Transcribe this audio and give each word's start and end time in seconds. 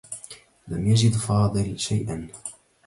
لم 0.67 0.87
يجد 0.87 1.13
فاضل 1.13 1.79
شيئا. 1.79 2.27